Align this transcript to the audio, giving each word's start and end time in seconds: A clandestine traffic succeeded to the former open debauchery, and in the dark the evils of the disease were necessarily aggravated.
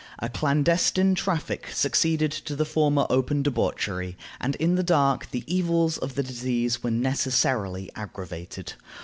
A 0.17 0.29
clandestine 0.29 1.13
traffic 1.13 1.67
succeeded 1.71 2.31
to 2.31 2.55
the 2.55 2.65
former 2.65 3.05
open 3.11 3.43
debauchery, 3.43 4.17
and 4.39 4.55
in 4.55 4.73
the 4.73 4.81
dark 4.81 5.29
the 5.29 5.43
evils 5.45 5.99
of 5.99 6.15
the 6.15 6.23
disease 6.23 6.81
were 6.81 6.89
necessarily 6.89 7.91
aggravated. 7.95 8.73